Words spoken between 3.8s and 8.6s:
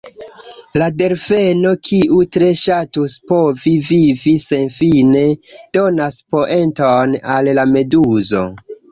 vivi senfine, donas poenton al la meduzo.